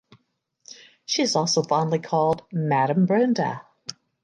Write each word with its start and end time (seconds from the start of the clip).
She 1.05 1.21
is 1.21 1.35
also 1.35 1.61
fondly 1.61 1.99
called 1.99 2.41
""Madam 2.51 3.05
Brenda"". 3.05 3.67